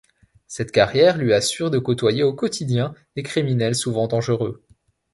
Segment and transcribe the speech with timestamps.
[0.47, 4.65] Cette carrière lui assure de côtoyer au quotidien des criminels souvent dangereux.